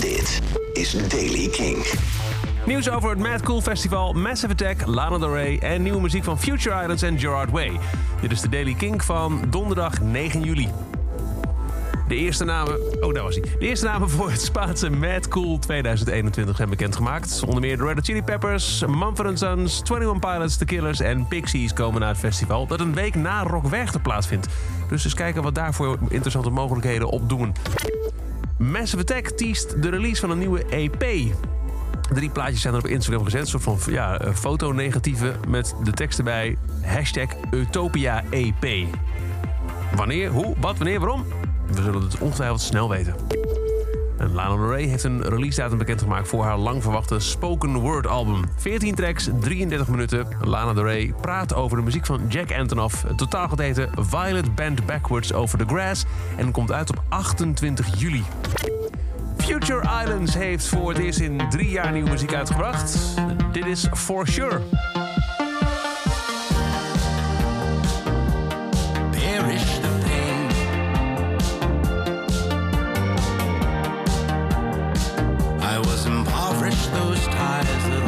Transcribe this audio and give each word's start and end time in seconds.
Dit 0.00 0.40
is 0.72 1.08
Daily 1.08 1.48
King. 1.48 1.86
Nieuws 2.66 2.90
over 2.90 3.10
het 3.10 3.18
Mad 3.18 3.42
Cool 3.42 3.60
Festival, 3.60 4.12
Massive 4.12 4.52
Attack, 4.52 4.86
Lana 4.86 5.18
Del 5.18 5.34
Rey 5.34 5.58
en 5.58 5.82
nieuwe 5.82 6.00
muziek 6.00 6.24
van 6.24 6.38
Future 6.40 6.80
Islands 6.80 7.02
en 7.02 7.18
Gerard 7.18 7.50
Way. 7.50 7.78
Dit 8.20 8.30
is 8.30 8.40
de 8.40 8.48
Daily 8.48 8.74
King 8.74 9.04
van 9.04 9.42
donderdag 9.50 10.00
9 10.00 10.42
juli. 10.42 10.68
De 12.08 12.16
eerste 12.16 12.44
namen. 12.44 13.02
Oh, 13.04 13.14
daar 13.14 13.22
was 13.22 13.34
hij. 13.34 13.44
De 13.58 13.66
eerste 13.66 13.86
namen 13.86 14.10
voor 14.10 14.30
het 14.30 14.42
Spaanse 14.42 14.90
Mad 14.90 15.28
Cool 15.28 15.58
2021 15.58 16.56
zijn 16.56 16.68
bekendgemaakt. 16.68 17.42
Onder 17.46 17.60
meer 17.60 17.76
de 17.76 17.84
Red 17.84 17.94
Hot 17.94 18.04
Chili 18.04 18.22
Peppers, 18.22 18.84
Mumford 18.86 19.38
Sons, 19.38 19.82
21 19.90 20.18
Pilots, 20.18 20.56
The 20.56 20.64
Killers 20.64 21.00
en 21.00 21.26
Pixies 21.26 21.72
komen 21.72 22.00
naar 22.00 22.08
het 22.08 22.18
festival. 22.18 22.66
Dat 22.66 22.80
een 22.80 22.94
week 22.94 23.14
na 23.14 23.42
Rock 23.42 23.66
Werchter 23.66 24.00
plaatsvindt. 24.00 24.46
Dus 24.88 25.04
eens 25.04 25.14
kijken 25.14 25.42
wat 25.42 25.54
daarvoor 25.54 25.98
interessante 26.08 26.50
mogelijkheden 26.50 27.08
opdoen. 27.08 27.54
Massive 28.58 29.02
Attack 29.02 29.28
teast 29.28 29.82
de 29.82 29.88
release 29.88 30.20
van 30.20 30.30
een 30.30 30.38
nieuwe 30.38 30.64
EP. 30.64 31.04
Drie 32.14 32.30
plaatjes 32.30 32.60
zijn 32.60 32.74
er 32.74 32.80
op 32.80 32.86
Instagram 32.86 33.24
gezet. 33.24 33.40
Een 33.40 33.46
soort 33.46 33.62
van 33.62 33.92
ja, 33.92 34.20
fotonegatieven 34.34 35.36
met 35.48 35.74
de 35.84 35.90
tekst 35.90 36.18
erbij. 36.18 36.56
Hashtag 36.82 37.28
Utopia 37.50 38.24
EP. 38.30 38.86
Wanneer, 39.96 40.30
hoe, 40.30 40.54
wat, 40.60 40.78
wanneer, 40.78 41.00
waarom? 41.00 41.24
We 41.66 41.82
zullen 41.82 42.02
het 42.02 42.18
ongetwijfeld 42.18 42.60
snel 42.60 42.88
weten. 42.88 43.14
En 44.18 44.32
Lana 44.34 44.56
Del 44.56 44.70
Rey 44.70 44.84
heeft 44.84 45.04
een 45.04 45.22
release 45.22 45.60
datum 45.60 45.78
bekendgemaakt 45.78 46.28
voor 46.28 46.44
haar 46.44 46.56
lang 46.56 46.82
verwachte 46.82 47.18
spoken 47.18 47.76
word 47.76 48.06
album. 48.06 48.44
14 48.56 48.94
tracks, 48.94 49.28
33 49.40 49.88
minuten. 49.88 50.26
Lana 50.40 50.72
Del 50.72 50.84
Rey 50.84 51.14
praat 51.20 51.54
over 51.54 51.76
de 51.76 51.82
muziek 51.82 52.06
van 52.06 52.20
Jack 52.28 52.52
Antonoff. 52.52 53.02
Het 53.02 53.18
totaal 53.18 53.48
gaat 53.48 53.58
heten 53.58 53.90
Violet 53.98 54.54
Band 54.54 54.86
Backwards 54.86 55.32
Over 55.32 55.58
the 55.58 55.64
Grass 55.66 56.04
en 56.36 56.50
komt 56.50 56.72
uit 56.72 56.90
op 56.90 57.02
28 57.08 58.00
juli. 58.00 58.24
Future 59.36 60.02
Islands 60.02 60.34
heeft 60.34 60.66
voor 60.68 60.88
het 60.88 60.98
eerst 60.98 61.18
in 61.18 61.40
drie 61.50 61.70
jaar 61.70 61.92
nieuwe 61.92 62.10
muziek 62.10 62.34
uitgebracht. 62.34 62.98
Dit 63.52 63.66
is 63.66 63.86
For 63.94 64.26
Sure. 64.26 64.60
Those 76.92 77.24
ties 77.26 77.88
little 77.88 78.07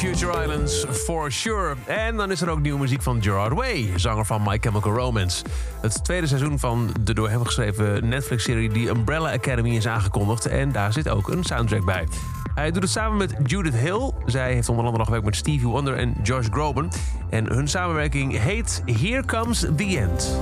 Future 0.00 0.42
Islands, 0.42 0.84
for 0.90 1.32
sure. 1.32 1.74
En 1.86 2.16
dan 2.16 2.30
is 2.30 2.40
er 2.40 2.50
ook 2.50 2.60
nieuwe 2.60 2.78
muziek 2.78 3.02
van 3.02 3.22
Gerard 3.22 3.52
Way, 3.52 3.92
zanger 3.96 4.26
van 4.26 4.42
My 4.42 4.58
Chemical 4.60 4.92
Romance. 4.92 5.44
Het 5.80 6.04
tweede 6.04 6.26
seizoen 6.26 6.58
van 6.58 6.90
de 7.00 7.14
door 7.14 7.30
hem 7.30 7.44
geschreven 7.44 8.08
Netflix-serie 8.08 8.70
The 8.70 8.88
Umbrella 8.88 9.32
Academy 9.32 9.76
is 9.76 9.86
aangekondigd. 9.86 10.46
En 10.46 10.72
daar 10.72 10.92
zit 10.92 11.08
ook 11.08 11.28
een 11.28 11.44
soundtrack 11.44 11.84
bij. 11.84 12.08
Hij 12.54 12.70
doet 12.70 12.82
het 12.82 12.90
samen 12.90 13.18
met 13.18 13.34
Judith 13.44 13.74
Hill. 13.74 14.10
Zij 14.26 14.52
heeft 14.52 14.68
onder 14.68 14.84
andere 14.84 14.96
nog 14.96 15.06
gewerkt 15.06 15.24
met 15.24 15.36
Stevie 15.36 15.66
Wonder 15.66 15.94
en 15.96 16.14
Josh 16.22 16.46
Groban. 16.50 16.92
En 17.30 17.52
hun 17.52 17.68
samenwerking 17.68 18.38
heet 18.38 18.82
Here 18.86 19.24
Comes 19.24 19.66
the 19.76 19.98
End. 19.98 20.38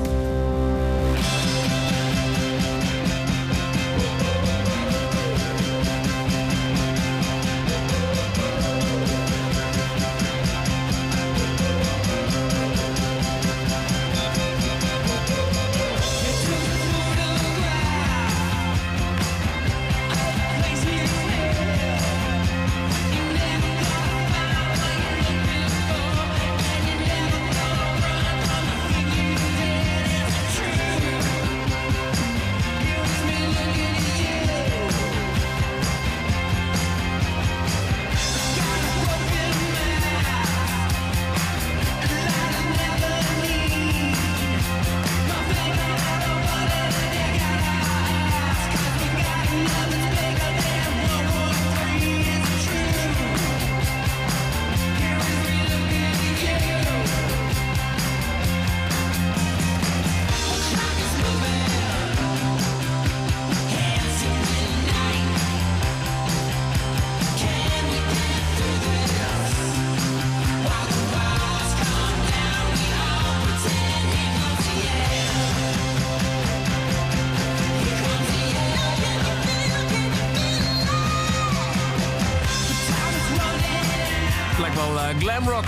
Lijkt 84.68 84.86
wel 84.86 84.96
uh, 84.96 85.18
glam 85.18 85.48
rock. 85.48 85.64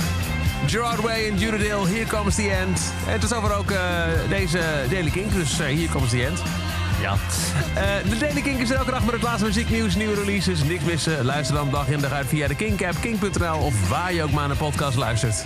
Gerard 0.67 1.01
Way 1.01 1.29
en 1.29 1.37
Hill, 1.37 1.87
Here 1.87 2.07
Comes 2.07 2.35
the 2.35 2.51
End. 2.51 2.93
En 3.09 3.21
tot 3.21 3.35
over 3.35 3.55
ook 3.55 3.71
uh, 3.71 3.79
deze 4.29 4.61
Daily 4.91 5.11
Kink, 5.11 5.33
dus 5.33 5.61
uh, 5.61 5.67
Here 5.67 5.89
Comes 5.89 6.11
the 6.11 6.25
End. 6.25 6.43
Ja. 7.01 7.13
Uh, 7.13 8.11
de 8.11 8.19
Daily 8.19 8.41
Kink 8.41 8.59
is 8.59 8.71
elke 8.71 8.91
dag 8.91 9.05
met 9.05 9.15
het 9.15 9.23
laatste 9.23 9.45
muzieknieuws, 9.45 9.95
nieuwe 9.95 10.15
releases, 10.15 10.63
niks 10.63 10.85
missen. 10.85 11.25
Luister 11.25 11.55
dan 11.55 11.71
dag 11.71 11.89
in 11.89 12.01
dag 12.01 12.13
uit 12.13 12.27
via 12.27 12.49
de 12.49 12.55
Kink-app, 12.55 12.97
kink.nl 13.01 13.59
of 13.59 13.89
waar 13.89 14.13
je 14.13 14.23
ook 14.23 14.31
maar 14.31 14.41
naar 14.41 14.51
een 14.51 14.57
podcast 14.57 14.97
luistert. 14.97 15.45